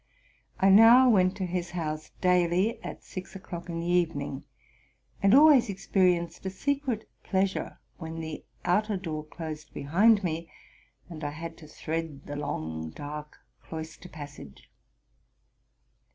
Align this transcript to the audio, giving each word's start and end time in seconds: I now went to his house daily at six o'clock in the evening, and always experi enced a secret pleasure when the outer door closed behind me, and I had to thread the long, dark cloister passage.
I 0.59 0.69
now 0.71 1.07
went 1.11 1.37
to 1.37 1.45
his 1.45 1.69
house 1.77 2.09
daily 2.21 2.83
at 2.83 3.03
six 3.03 3.35
o'clock 3.35 3.69
in 3.69 3.81
the 3.81 3.85
evening, 3.85 4.45
and 5.21 5.35
always 5.35 5.67
experi 5.69 6.15
enced 6.17 6.43
a 6.43 6.49
secret 6.49 7.07
pleasure 7.23 7.79
when 7.97 8.19
the 8.19 8.43
outer 8.65 8.97
door 8.97 9.23
closed 9.23 9.75
behind 9.75 10.23
me, 10.23 10.49
and 11.07 11.23
I 11.23 11.29
had 11.29 11.55
to 11.57 11.67
thread 11.67 12.25
the 12.25 12.35
long, 12.35 12.89
dark 12.89 13.37
cloister 13.61 14.09
passage. 14.09 14.71